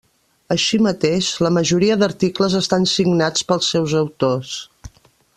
Així 0.53 0.77
mateix, 0.85 1.27
la 1.47 1.51
majoria 1.57 1.97
d'articles 2.03 2.55
estan 2.61 2.87
signats 2.95 3.45
pels 3.51 3.69
seus 3.75 3.93
autors. 4.03 4.55